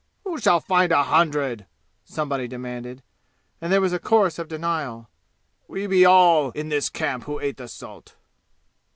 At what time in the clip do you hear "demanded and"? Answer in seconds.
2.47-3.71